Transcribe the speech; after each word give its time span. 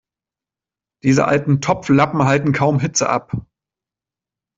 Diese 1.03 1.27
alten 1.27 1.61
Topflappen 1.61 2.23
halten 2.23 2.53
kaum 2.53 2.79
Hitze 2.79 3.07
ab. 3.07 3.37